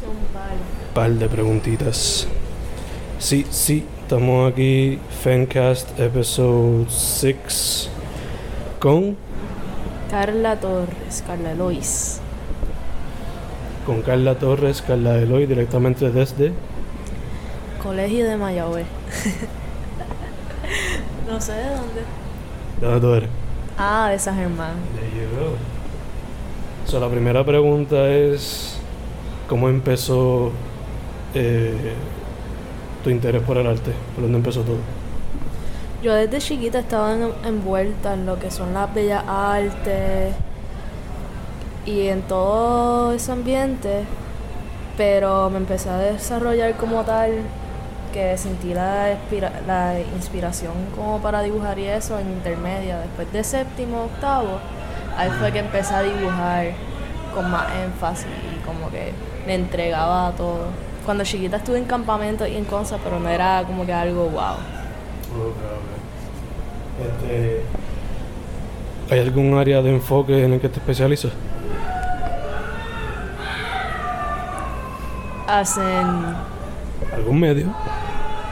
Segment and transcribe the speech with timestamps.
[0.00, 1.10] Son un par.
[1.10, 2.26] de preguntitas.
[3.18, 7.90] Sí, sí, estamos aquí, Fencast Episode 6,
[8.78, 9.16] con,
[10.10, 12.20] Carla Torres, Carla Lois.
[13.84, 16.52] con Carla Torres, Carla Eloy, directamente desde...
[17.82, 18.86] Colegio de Mayagüez.
[21.28, 22.00] no sé de dónde.
[22.80, 23.28] ¿De dónde tú eres?
[23.76, 24.76] Ah, de San Germán.
[24.94, 25.56] There you go.
[26.86, 28.79] So, la primera pregunta es,
[29.50, 30.52] ¿cómo empezó
[31.34, 31.74] eh,
[33.04, 33.92] tu interés por el arte?
[34.14, 34.78] ¿Por dónde empezó todo?
[36.02, 40.34] Yo desde chiquita estaba en- envuelta en lo que son las bellas artes
[41.84, 44.04] y en todo ese ambiente,
[44.96, 47.32] pero me empecé a desarrollar como tal
[48.12, 53.00] que sentí la, inspira- la inspiración como para dibujar y eso en intermedia.
[53.00, 54.58] Después de séptimo, octavo,
[55.16, 56.72] ahí fue que empecé a dibujar
[57.34, 59.12] con más énfasis y como que
[59.46, 60.66] me entregaba a todo.
[61.04, 64.56] Cuando chiquita estuve en campamento y en cosas, pero no era como que algo wow.
[67.00, 67.62] Este,
[69.10, 71.32] ¿Hay algún área de enfoque en el que te especializas?
[75.48, 76.36] Hacen.
[77.12, 77.74] ¿Algún medio?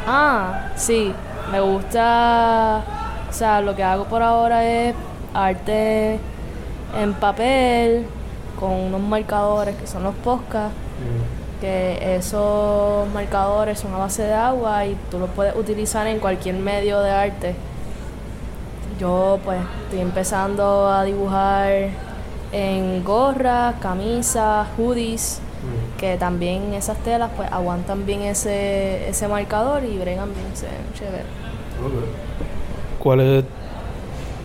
[0.06, 1.12] Ah, sí.
[1.52, 2.82] Me gusta.
[3.28, 4.94] O sea, lo que hago por ahora es
[5.32, 6.18] arte
[6.98, 8.06] en papel
[8.58, 10.72] con unos marcadores que son los poscas.
[11.60, 16.54] Que esos marcadores son a base de agua y tú los puedes utilizar en cualquier
[16.56, 17.54] medio de arte.
[19.00, 21.90] Yo, pues, estoy empezando a dibujar
[22.52, 25.40] en gorras, camisas, hoodies
[25.98, 30.76] que también esas telas pues aguantan bien ese, ese marcador y bregan bien, se ven
[30.94, 31.24] chévere.
[32.98, 33.44] ¿Cuál es,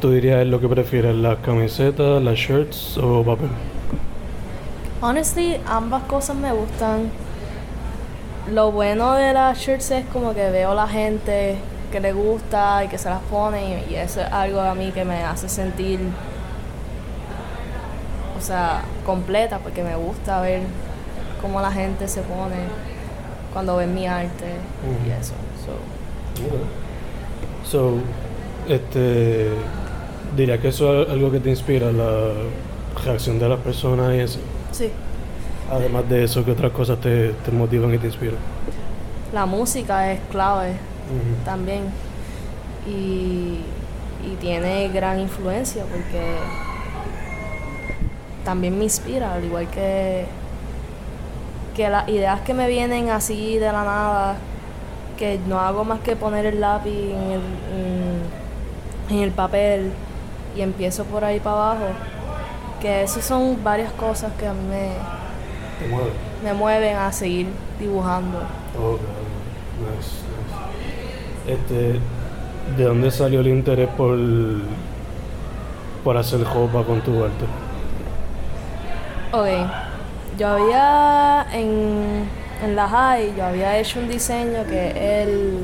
[0.01, 1.15] tú dirías, es lo que prefieres?
[1.15, 3.49] ¿Las camisetas, las shirts o papel?
[5.03, 7.11] Honestly, ambas cosas me gustan.
[8.49, 11.57] Lo bueno de las shirts es como que veo la gente
[11.91, 15.03] que le gusta y que se las pone y, eso es algo a mí que
[15.03, 15.99] me hace sentir,
[18.37, 20.61] o sea, completa porque me gusta ver
[21.41, 22.55] cómo la gente se pone
[23.51, 24.53] cuando ven mi arte
[25.05, 25.33] y eso.
[25.65, 25.73] So,
[27.69, 27.97] So,
[28.69, 29.49] este,
[30.37, 32.29] diría que eso es algo que te inspira, la
[33.03, 34.39] reacción de las personas y eso.
[34.73, 34.91] Sí.
[35.71, 38.37] Además de eso, ¿qué otras cosas te, te motivan y te inspiran?
[39.33, 40.73] La música es clave
[41.45, 41.83] también
[42.87, 43.59] y,
[44.25, 46.21] y tiene gran influencia porque
[48.43, 50.25] también me inspira, al igual que,
[51.75, 54.35] que las ideas que me vienen así de la nada,
[55.17, 57.41] que no hago más que poner el lápiz en el,
[59.09, 59.91] en, en el papel
[60.55, 61.85] y empiezo por ahí para abajo,
[62.83, 64.89] que esas son varias cosas que a mí me,
[65.79, 66.11] Te mueve.
[66.43, 67.47] me mueven a seguir
[67.79, 68.39] dibujando.
[69.79, 70.21] Nice,
[71.45, 71.53] nice.
[71.53, 71.99] Este,
[72.77, 74.17] ¿de dónde salió el interés por,
[76.03, 77.45] por hacer ropa con tu arte?
[79.31, 79.47] Ok,
[80.37, 82.27] yo había en,
[82.63, 85.59] en la high, yo había hecho un diseño que es el,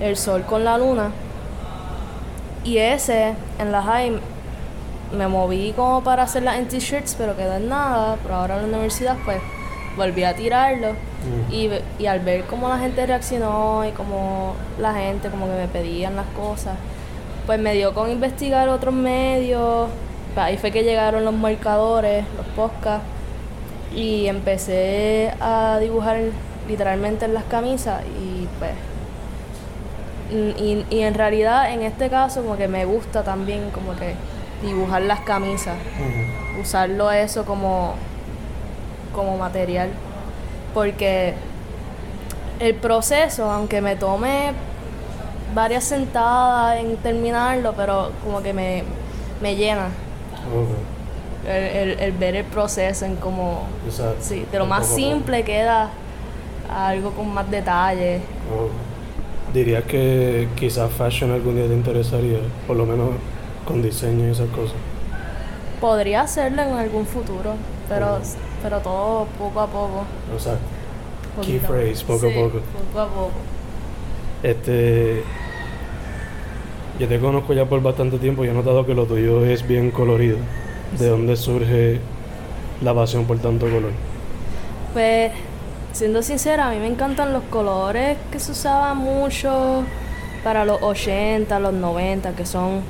[0.00, 1.10] el sol con la luna.
[2.64, 4.20] Y ese, en la high,
[5.12, 8.16] me moví como para hacerla en t-shirts, pero quedó en nada.
[8.22, 9.38] Pero ahora en la universidad, pues,
[9.96, 10.88] volví a tirarlo.
[11.50, 15.52] Y, ve- y al ver cómo la gente reaccionó y cómo la gente como que
[15.52, 16.74] me pedían las cosas,
[17.46, 19.88] pues me dio con investigar otros medios.
[20.34, 23.04] Pa- Ahí fue que llegaron los marcadores, los podcasts.
[23.94, 26.32] Y empecé a dibujar en-
[26.68, 28.70] literalmente en las camisas y pues...
[30.32, 34.14] Y, y en realidad en este caso como que me gusta también como que
[34.62, 35.76] dibujar las camisas
[36.60, 37.94] usarlo eso como,
[39.14, 39.88] como material.
[40.74, 41.34] Porque
[42.60, 44.52] el proceso, aunque me tome
[45.54, 48.84] varias sentadas en terminarlo, pero como que me,
[49.40, 49.88] me llena
[51.46, 51.52] el,
[51.90, 54.16] el- el ver el proceso en como, exacto.
[54.20, 55.88] sí, de lo más simple queda
[56.72, 58.16] algo con más detalle.
[58.16, 58.70] Ok.
[59.54, 63.08] Dirías que quizás fashion algún día te interesaría, por lo menos
[63.64, 64.76] con diseño y esas cosas.
[65.80, 67.54] Podría hacerlo en algún futuro,
[67.88, 68.18] pero,
[68.62, 70.04] pero todo poco a poco.
[70.34, 70.56] O sea,
[71.42, 72.60] Key phrase, poco a poco.
[72.60, 73.30] Poco a poco.
[74.42, 75.22] Este.
[76.98, 79.90] Yo te conozco ya por bastante tiempo y he notado que lo tuyo es bien
[79.90, 80.36] colorido.
[80.98, 81.98] ¿De dónde surge
[82.82, 83.92] la pasión por tanto color?
[84.92, 85.32] Pues,
[85.92, 89.84] siendo sincera, a mí me encantan los colores que se usaban mucho
[90.42, 92.80] para los 80, los 90, que son.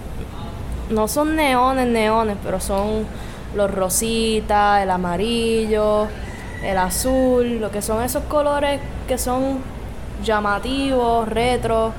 [0.91, 3.07] No son neones, neones, pero son
[3.55, 6.07] los rositas, el amarillo,
[6.65, 9.59] el azul, lo que son esos colores que son
[10.25, 11.93] llamativos, retro,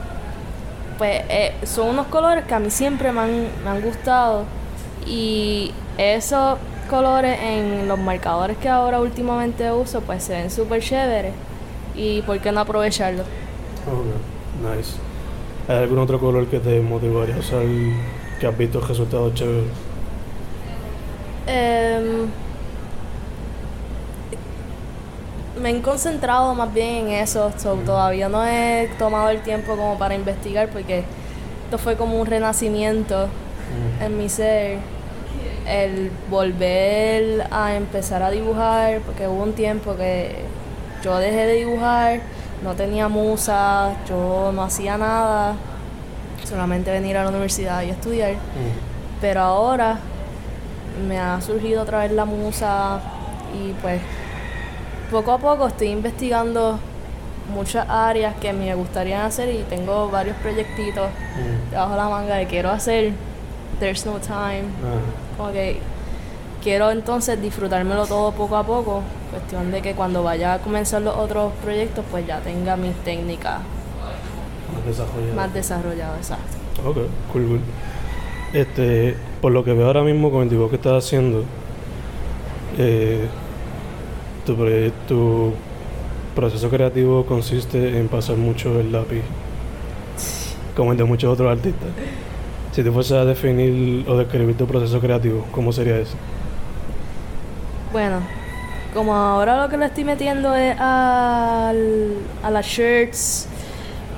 [0.98, 4.44] pues eh, son unos colores que a mí siempre me han, me han gustado
[5.06, 6.58] y esos
[6.90, 11.34] colores en los marcadores que ahora últimamente uso pues se ven súper chéveres
[11.96, 13.24] y por qué no aprovecharlo.
[13.24, 14.94] Ok, nice.
[15.68, 17.64] ¿Hay algún otro color que te motivaría a usar
[18.42, 19.70] que has visto resultados chéveres?
[21.48, 22.28] Em,
[25.62, 29.98] me he concentrado más bien en eso, so, todavía no he tomado el tiempo como
[29.98, 31.04] para investigar porque
[31.66, 33.28] esto fue como un renacimiento
[33.72, 34.04] Mm.
[34.04, 34.80] en mi ser,
[35.66, 40.44] el volver a empezar a dibujar, porque hubo un tiempo que
[41.02, 42.20] yo dejé de dibujar,
[42.64, 45.56] no tenía musa, yo no hacía nada,
[46.46, 48.34] solamente venir a la universidad y estudiar.
[48.34, 49.20] Mm.
[49.22, 50.00] Pero ahora
[51.08, 53.00] me ha surgido otra vez la musa
[53.56, 54.02] y pues
[55.10, 56.80] poco a poco estoy investigando
[57.54, 61.72] muchas áreas que me gustaría hacer y tengo varios proyectitos Mm.
[61.72, 63.14] debajo de la manga que quiero hacer.
[63.80, 64.66] There's no time.
[64.84, 65.80] Ah, Como que
[66.64, 69.02] quiero entonces disfrutármelo todo poco a poco.
[69.32, 73.60] Cuestión de que cuando vaya a comenzar los otros proyectos pues ya tenga mis técnicas
[74.86, 75.36] desarrollado.
[75.36, 76.18] más desarrolladas.
[76.18, 76.90] Exacto.
[76.90, 76.98] Ok,
[77.32, 77.60] cool, cool.
[78.54, 81.44] Este, por lo que veo ahora mismo con el dibujo que estás haciendo,
[82.78, 83.26] eh,
[84.46, 84.56] tu,
[85.08, 85.54] tu
[86.36, 89.22] proceso creativo consiste en pasar mucho el lápiz,
[90.76, 91.90] como el de muchos otros artistas.
[92.72, 96.16] Si te fuese a definir o describir tu proceso creativo, ¿cómo sería eso?
[97.92, 98.20] Bueno,
[98.94, 102.14] como ahora lo que le estoy metiendo es al-
[102.44, 103.48] a las shirts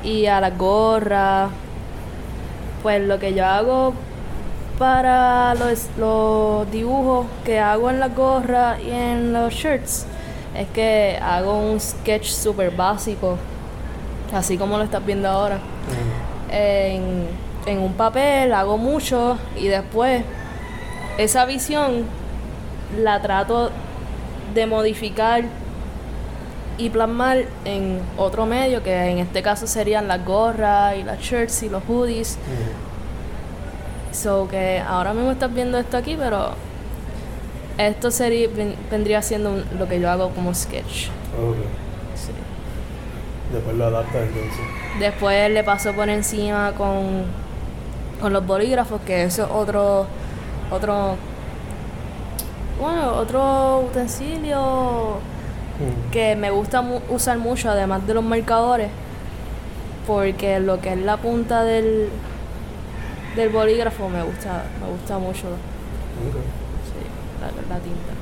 [0.03, 1.49] y a las gorras,
[2.81, 3.93] pues lo que yo hago
[4.77, 10.05] para los, los dibujos que hago en las gorras y en los shirts
[10.55, 13.37] es que hago un sketch súper básico,
[14.33, 15.59] así como lo estás viendo ahora.
[16.51, 17.27] En,
[17.65, 20.23] en un papel, hago mucho y después
[21.17, 22.05] esa visión
[22.99, 23.71] la trato
[24.53, 25.45] de modificar
[26.77, 31.63] y plasmar en otro medio, que en este caso serían las gorras y las shirts
[31.63, 32.37] y los hoodies.
[34.11, 36.51] So que ahora mismo estás viendo esto aquí, pero
[37.77, 41.07] esto sería, ven- vendría siendo un- lo que yo hago como sketch.
[41.35, 41.57] Ok.
[42.15, 42.31] Sí.
[43.51, 44.65] Después lo adaptas entonces.
[44.99, 47.23] Después le paso por encima con,
[48.21, 50.05] con los bolígrafos, que eso es otro,
[50.71, 51.15] otro,
[52.79, 55.17] bueno, otro utensilio
[55.83, 56.11] Mm.
[56.11, 58.89] que me gusta mu- usar mucho, además de los marcadores,
[60.07, 62.09] porque lo que es la punta del,
[63.35, 66.35] del bolígrafo me gusta, me gusta mucho, Ok.
[66.85, 68.13] sí, la, la tinta.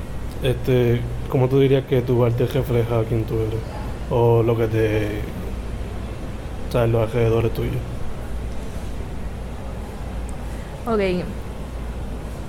[0.42, 3.60] Este, ¿cómo tú dirías que tu arte refleja a quién tú eres?
[4.10, 5.20] O lo que te...
[6.72, 6.90] ¿Sabes?
[6.90, 7.76] Los alrededores tuyos.
[10.86, 11.00] Ok.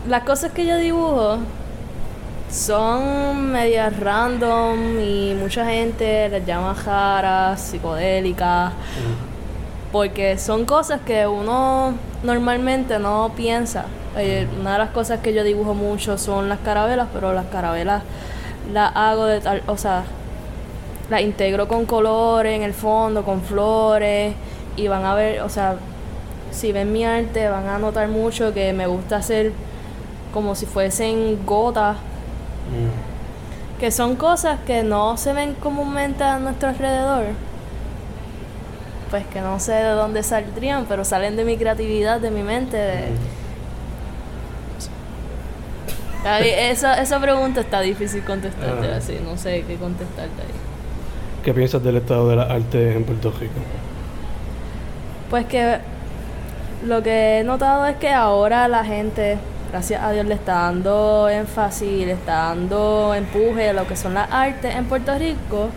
[0.08, 1.38] Las cosas que yo dibujo
[2.54, 8.74] son medias random y mucha gente las llama raras, psicodélicas,
[9.92, 13.86] porque son cosas que uno normalmente no piensa.
[14.16, 18.04] Eh, una de las cosas que yo dibujo mucho son las carabelas, pero las carabelas
[18.72, 20.04] las hago de tal, o sea,
[21.10, 24.36] las integro con colores en el fondo, con flores,
[24.76, 25.78] y van a ver, o sea,
[26.52, 29.54] si ven mi arte van a notar mucho que me gusta hacer
[30.32, 31.98] como si fuesen gotas,
[32.70, 33.80] Mm.
[33.80, 37.26] que son cosas que no se ven comúnmente a nuestro alrededor.
[39.12, 42.78] Pues que no sé de dónde saldrían, pero salen de mi creatividad, de mi mente.
[42.78, 43.12] de-
[46.26, 48.98] Ay, esa, esa pregunta está difícil contestarte Ah.
[48.98, 51.44] así, no sé qué contestarte ahí.
[51.44, 53.54] ¿Qué piensas del estado de las artes en Puerto Rico?
[55.30, 55.80] Pues que
[56.86, 59.38] lo que he notado es que ahora la gente,
[59.74, 64.14] gracias a Dios, le está dando énfasis, le está dando empuje a lo que son
[64.14, 65.70] las artes en Puerto Rico.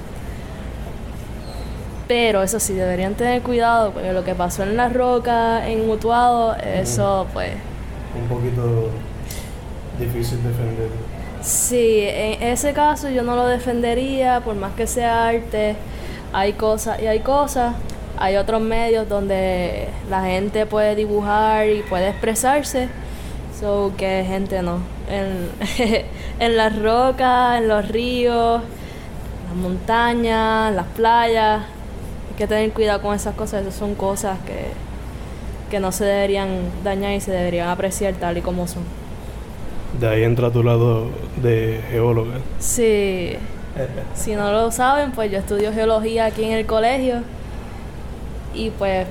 [2.06, 6.54] Pero eso sí, deberían tener cuidado, porque lo que pasó en La Roca, en Utuado,
[6.56, 7.52] eso pues...
[8.20, 8.90] Un poquito
[9.98, 10.90] difícil defender.
[11.40, 15.74] Sí, en ese caso yo no lo defendería, por más que sea arte,
[16.34, 17.74] hay cosas y hay cosas.
[18.18, 22.88] Hay otros medios donde la gente puede dibujar y puede expresarse,
[23.58, 24.78] so que gente no.
[25.08, 25.50] En,
[26.40, 28.62] en las rocas, en los ríos,
[29.48, 34.70] las montañas, las playas, hay que tener cuidado con esas cosas, esas son cosas que,
[35.70, 36.48] que no se deberían
[36.84, 38.82] dañar y se deberían apreciar tal y como son.
[40.00, 42.38] De ahí entra tu lado de geóloga.
[42.58, 43.36] Sí,
[44.14, 47.22] si no lo saben, pues yo estudio geología aquí en el colegio
[48.54, 49.06] y pues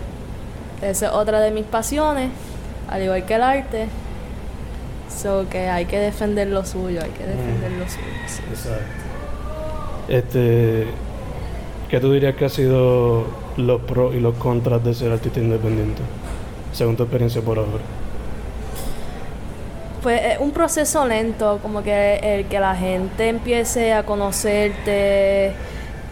[0.81, 2.29] esa es otra de mis pasiones,
[2.89, 3.87] al igual que el arte.
[5.15, 8.05] So que hay que defender lo suyo, hay que defender lo suyo.
[8.27, 8.41] sí.
[8.49, 8.83] Exacto.
[10.07, 10.85] Este,
[11.89, 13.25] ¿qué tú dirías que ha sido
[13.57, 16.01] los pros y los contras de ser artista independiente?
[16.73, 17.83] Según tu experiencia por ahora.
[20.03, 25.53] Pues es un proceso lento, como que el que la gente empiece a conocerte,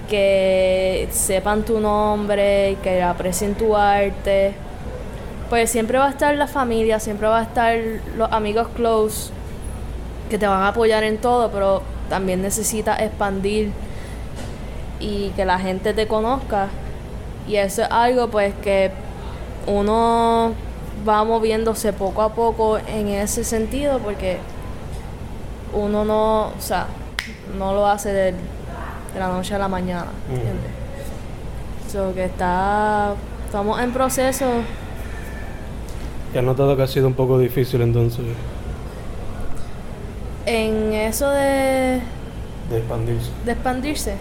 [0.09, 4.53] que sepan tu nombre, que aprecien tu arte.
[5.53, 7.77] Pues siempre va a estar la familia, siempre va a estar
[8.17, 9.29] los amigos close
[10.27, 13.71] que te van a apoyar en todo, pero también necesitas expandir
[14.99, 16.69] y que la gente te conozca.
[17.47, 18.89] Y eso es algo pues que
[19.67, 20.53] uno
[21.07, 24.39] va moviéndose poco a poco en ese sentido porque
[25.71, 26.87] uno no, o sea,
[27.59, 28.33] no lo hace de,
[29.19, 30.07] la noche a la mañana.
[30.31, 30.71] ¿entiendes?
[31.91, 33.13] So que está,
[33.45, 34.47] estamos en proceso,
[36.33, 38.25] ¿Y has notado que ha sido un poco difícil entonces
[40.45, 42.01] en eso de,
[42.69, 43.31] de expandirse?
[43.45, 44.15] de expandirse.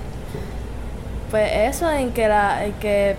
[1.30, 3.16] Pues eso en que la, en que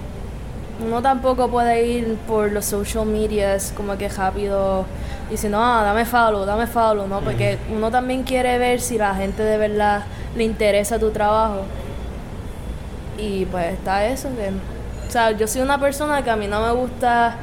[0.85, 4.85] uno tampoco puede ir por los social medias como que rápido
[5.29, 7.21] diciendo, ah, dame follow, dame follow, ¿no?
[7.21, 10.03] Porque uno también quiere ver si la gente de verdad
[10.35, 11.61] le interesa tu trabajo.
[13.17, 14.49] Y pues está eso, que,
[15.07, 17.37] o sea, yo soy una persona que a mí no me gusta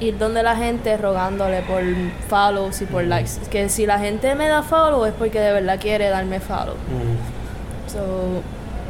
[0.00, 1.82] ir donde la gente rogándole por
[2.28, 3.32] follows y por likes.
[3.50, 6.74] Que si la gente me da follow es porque de verdad quiere darme follow.
[6.74, 8.42] Mm, So,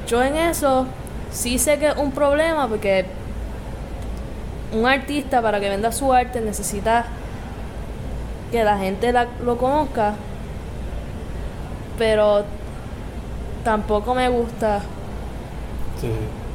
[0.08, 0.86] yo en eso
[1.30, 3.06] sí sé que es un problema porque
[4.72, 7.04] un artista para que venda su arte necesita
[8.50, 10.14] que la gente la- lo conozca,
[11.98, 12.44] pero
[13.64, 14.80] tampoco me gusta
[16.00, 16.10] sí.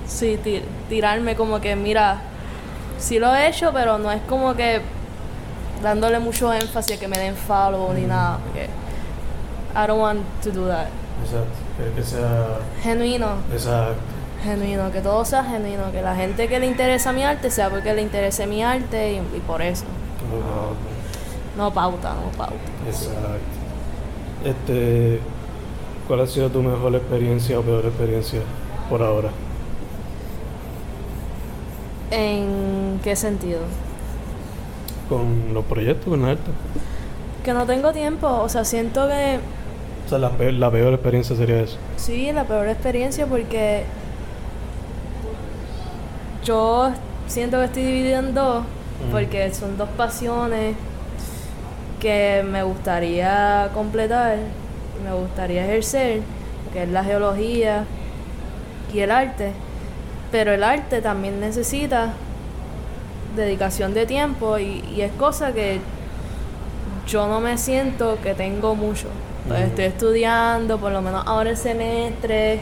[0.07, 2.17] sí, ti- tirarme como que mira,
[3.01, 4.81] sí lo he hecho, pero no es como que
[5.83, 8.65] dándole mucho énfasis a que me den follow ni nada, porque
[9.75, 10.87] I don't want to do that.
[11.23, 11.57] Exacto.
[11.77, 12.59] Que, que sea.
[12.83, 13.35] Genuino.
[13.51, 14.01] Exacto.
[14.43, 17.93] Genuino, que todo sea genuino, que la gente que le interesa mi arte sea porque
[17.93, 19.85] le interese mi arte y, y por eso.
[21.55, 22.55] No, No pauta, no pauta.
[22.87, 23.61] Exacto.
[24.43, 25.19] Este,
[26.07, 28.41] ¿cuál ha sido tu mejor experiencia o peor experiencia
[28.89, 29.29] por ahora?
[32.11, 33.59] ¿En qué sentido?
[35.09, 36.51] Con los proyectos, con el arte.
[37.43, 39.39] Que no tengo tiempo, o sea, siento que
[40.05, 41.77] O sea, la, pe- la peor experiencia sería eso.
[41.97, 43.83] sí, la peor experiencia porque
[46.43, 46.91] yo
[47.27, 49.11] siento que estoy dividido en dos, Mm.
[49.11, 50.75] porque son dos pasiones
[51.99, 54.37] que me gustaría completar,
[55.03, 56.21] me gustaría ejercer,
[56.73, 57.85] que es la geología
[58.93, 59.53] y el arte.
[60.31, 62.13] Pero el arte también necesita
[63.35, 65.79] dedicación de tiempo y, y es cosa que
[67.07, 69.07] yo no me siento que tengo mucho.
[69.47, 72.61] Pues estoy estudiando, por lo menos ahora el semestre,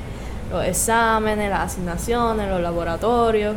[0.52, 3.56] los exámenes, las asignaciones, los laboratorios.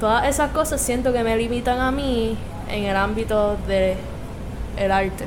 [0.00, 2.36] Todas esas cosas siento que me limitan a mí
[2.70, 3.96] en el ámbito de
[4.78, 5.26] el arte.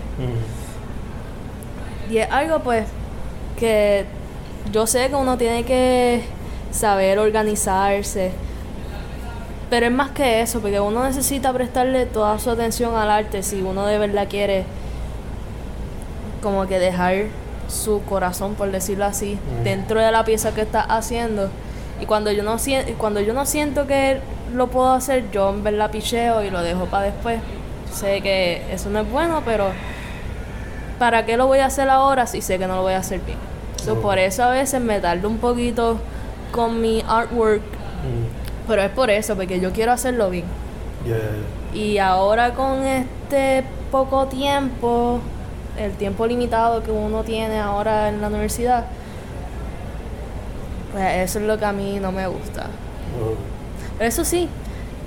[2.09, 2.85] Y es algo pues
[3.57, 4.05] que
[4.71, 6.23] yo sé que uno tiene que
[6.73, 8.31] saber organizarse.
[9.69, 13.61] Pero es más que eso, porque uno necesita prestarle toda su atención al arte si
[13.61, 14.65] uno de verdad quiere
[16.41, 17.27] como que dejar
[17.69, 21.49] su corazón, por decirlo así, dentro de la pieza que está haciendo.
[22.01, 24.19] Y cuando yo no siento, cuando yo no siento que
[24.53, 27.39] lo puedo hacer, yo en verdad picheo y lo dejo para después.
[27.91, 29.67] Sé que eso no es bueno, pero
[30.99, 33.21] ¿para qué lo voy a hacer ahora si sé que no lo voy a hacer
[33.21, 33.37] bien?
[33.83, 35.97] So, por eso a veces me tardo un poquito
[36.53, 37.61] con mi artwork,
[38.03, 40.45] Mm, pero es por eso, porque yo quiero hacerlo bien.
[41.73, 45.19] Y ahora con este poco tiempo,
[45.77, 48.85] el tiempo limitado que uno tiene ahora en la universidad,
[50.91, 52.63] pues eso es lo que a mí no me gusta.
[53.19, 53.35] Oh,
[53.97, 54.49] Pero eso sí,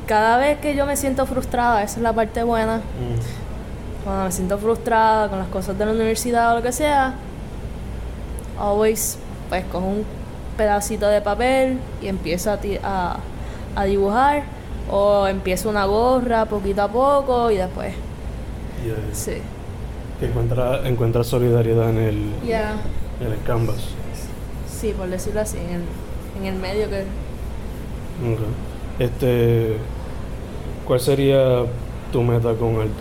[0.07, 4.33] cada vez que yo me siento frustrada, esa es la parte buena, mm, cuando me
[4.33, 7.15] siento frustrada con las cosas de la universidad o lo que sea,
[8.59, 10.05] always pues cojo un
[10.57, 13.17] pedacito de papel y empiezo a, a,
[13.75, 14.45] a dibujar
[14.91, 17.93] o empiezo una gorra poquito a poco y después,
[18.87, 18.95] ya.
[19.15, 19.43] sí.
[20.21, 22.17] Que encuentra, encuentra solidaridad en el,
[23.21, 23.77] en el canvas.
[24.67, 25.83] Sí, por decirlo así, en el,
[26.39, 27.01] en el medio que...
[27.01, 28.41] Ok.
[28.99, 29.77] Este,
[30.87, 31.65] ¿cuál sería
[32.13, 32.93] tu meta con arte?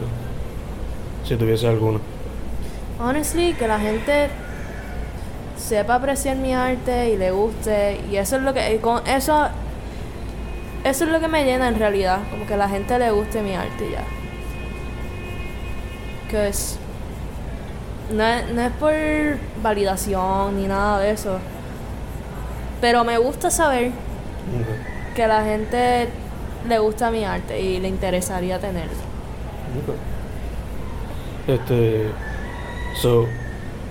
[1.25, 1.99] Si tuviese alguna.
[2.99, 4.29] Honestly, que la gente
[5.57, 8.01] sepa apreciar mi arte y le guste.
[8.11, 8.79] Y eso es lo que.
[8.81, 9.47] Con eso.
[10.83, 12.19] Eso es lo que me llena en realidad.
[12.29, 14.03] Como que a la gente le guste mi arte ya.
[16.29, 16.77] Que es.
[18.11, 18.93] No es, no es por
[19.63, 21.39] validación ni nada de eso.
[22.81, 23.91] Pero me gusta saber
[25.15, 26.09] que a la gente
[26.67, 28.93] le gusta mi arte y le interesaría tenerlo.
[31.47, 32.11] Este.
[33.01, 33.27] So,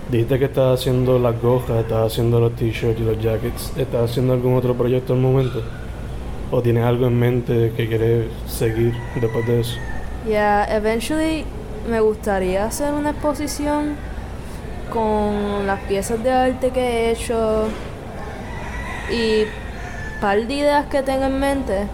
[0.09, 3.73] dijiste que estás haciendo las gojas, estás haciendo los t-shirts y los jackets.
[3.77, 5.61] ¿Estás haciendo algún otro proyecto al momento?
[6.51, 9.77] ¿O tienes algo en mente que quieres seguir después de eso?
[10.27, 11.45] Yeah, eventually
[11.89, 13.95] me gustaría hacer una exposición
[14.91, 17.67] con las piezas de arte que he hecho
[19.11, 19.45] y
[20.21, 21.87] par de ideas que tengo en mente.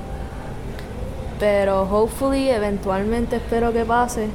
[1.40, 4.28] Pero hopefully eventualmente espero que pase.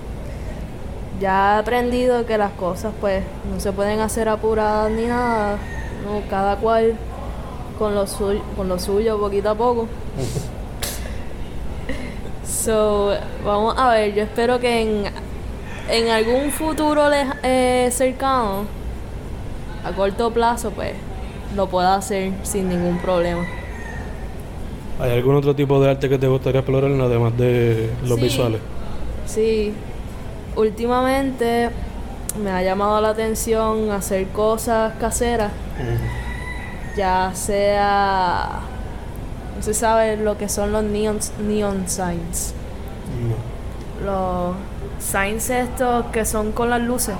[1.20, 5.56] Ya he aprendido que las cosas pues no se pueden hacer apuradas ni nada.
[6.04, 6.94] No, cada cual
[7.78, 9.86] con lo, suyo con lo suyo poquito a poco.
[12.44, 13.12] So,
[13.44, 15.04] vamos a ver, yo espero que en,
[15.90, 18.64] en algún futuro leja- eh, cercano,
[19.84, 20.92] a corto plazo, pues,
[21.54, 23.44] lo pueda hacer sin ningún problema.
[25.00, 28.24] ¿Hay algún otro tipo de arte que te gustaría explorar además de los Sí.
[28.24, 28.60] visuales?
[29.26, 29.74] Sí,
[30.56, 31.70] últimamente
[32.42, 35.52] me ha llamado la atención hacer cosas caseras,
[36.96, 38.60] ya sea,
[39.56, 42.54] no se sabe lo que son los neon, neon signs.
[43.28, 43.56] No.
[44.04, 44.56] Los
[44.98, 47.14] signs estos que son con las luces.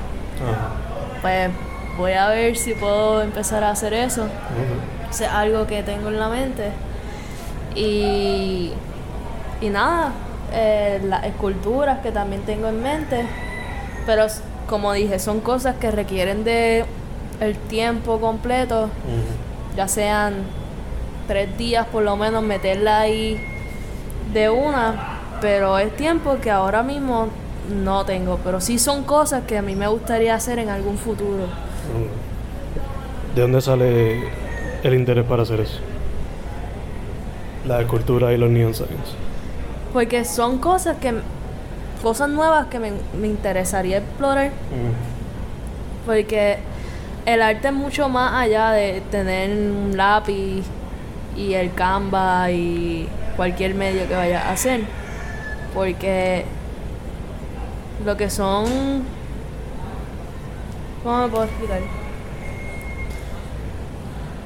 [1.22, 1.50] Pues
[1.96, 4.26] voy a ver si puedo empezar a hacer eso.
[5.10, 6.72] Es algo que tengo en la mente.
[7.74, 8.72] Y,
[9.60, 10.12] y nada,
[10.52, 13.26] eh, las esculturas que también tengo en mente.
[14.06, 14.26] Pero
[14.68, 16.84] como dije, son cosas que requieren de
[17.40, 18.88] el tiempo completo,
[19.76, 20.34] ya sean
[21.26, 23.40] tres días por lo menos meterla ahí
[24.32, 25.18] de una.
[25.40, 27.28] Pero es tiempo que ahora mismo
[27.82, 28.38] no tengo.
[28.42, 31.46] Pero sí son cosas que a mí me gustaría hacer en algún futuro.
[33.34, 34.30] ¿De dónde sale
[34.82, 35.78] el interés para hacer eso?
[37.66, 39.14] La escultura y los neon signs.
[39.92, 41.14] Porque son cosas que
[42.02, 44.50] cosas nuevas que me, me interesaría explorar.
[46.04, 46.58] Porque
[47.24, 50.64] el arte es mucho más allá de tener un lápiz
[51.36, 54.82] y el Canva y cualquier medio que vaya a hacer.
[55.74, 56.44] Porque
[58.04, 59.04] lo que son.
[61.02, 61.80] ¿Cómo me puedo explicar?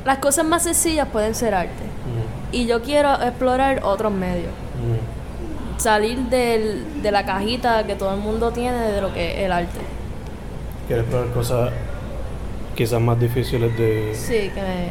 [0.04, 1.84] Las cosas más sencillas pueden ser arte.
[2.52, 4.50] Y yo quiero explorar otros medios.
[5.80, 9.52] Salir del- de la cajita que todo el mundo tiene de lo que es el
[9.52, 9.78] arte.
[10.86, 11.70] ¿Quieres probar cosas
[12.74, 14.10] quizás más difíciles de...
[14.14, 14.90] Sí, que me.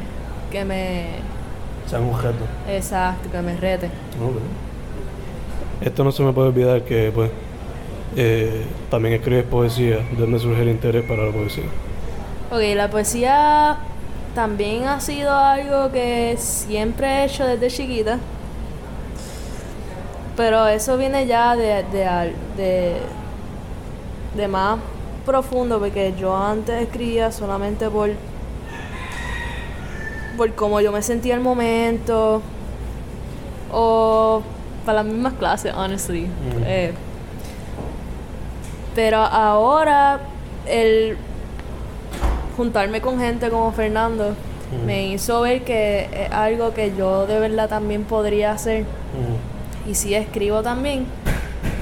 [0.51, 1.05] que me.
[1.87, 2.43] sean un reto?
[2.67, 3.85] Exacto, que me rete.
[3.85, 4.37] Ok.
[5.85, 7.29] Esto no se me puede olvidar que, pues,
[8.15, 9.97] eh, también escribes poesía.
[9.97, 11.65] ¿De dónde surge el interés para la poesía?
[12.51, 13.77] Ok, la poesía
[14.33, 18.17] también ha sido algo que siempre he hecho desde chiquita.
[20.39, 22.93] Pero eso viene ya de, de, de,
[24.37, 24.79] de más
[25.25, 28.11] profundo, porque yo antes escribía solamente por,
[30.37, 32.41] por cómo yo me sentía el momento,
[33.69, 34.41] o
[34.85, 36.21] para las mismas clases, honestly.
[36.21, 36.63] Mm.
[36.65, 36.93] Eh,
[38.95, 40.21] pero ahora,
[40.65, 41.17] el
[42.55, 44.35] juntarme con gente como Fernando
[44.71, 44.85] Mm.
[44.85, 48.85] me hizo ver que es algo que yo de verdad también podría hacer.
[49.89, 51.05] Y sí escribo también.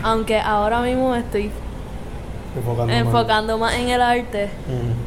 [0.03, 1.51] Aunque ahora mismo estoy
[2.55, 2.95] Enfocando más.
[3.01, 4.49] enfocando más en el arte.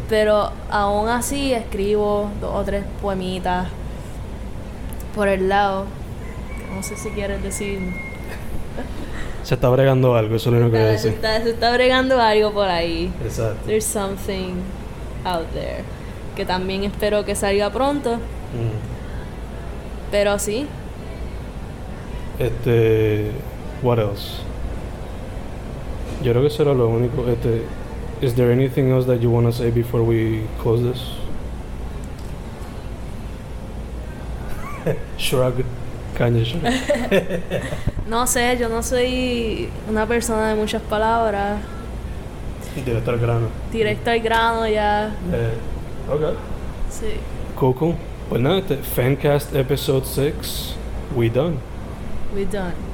[0.09, 3.69] Pero aún así escribo dos o tres poemitas
[5.15, 5.87] por el lado.
[6.75, 7.81] No sé si quieres decir.
[9.43, 11.13] Se está bregando algo, eso es lo único que voy a Se decir.
[11.25, 13.11] está, se está bregando algo por ahí.
[13.25, 13.67] Exacto.
[13.67, 14.57] There's something
[15.25, 15.83] out there.
[16.37, 18.19] Que también espero que salga pronto.
[20.11, 20.67] Pero sí.
[22.41, 23.31] Este.
[23.83, 24.43] What else?
[26.23, 27.29] Yo creo que eso era lo único.
[27.29, 27.63] Este.
[28.21, 31.01] Is there anything else that you want to say before we close this?
[35.19, 35.65] Shrug.
[36.17, 36.63] Kanye shrug.
[38.11, 41.61] No sé, yo no soy una persona de muchas palabras.
[42.85, 43.49] Directo al grano.
[43.71, 45.15] Directo al grano ya.
[45.33, 45.55] Eh,
[46.13, 46.35] ok.
[46.91, 47.07] Sí.
[47.55, 47.95] Cool, cool.
[48.29, 50.75] Pues nada, este Fancast Episode 6.
[51.15, 51.70] We done.
[52.33, 52.90] We done.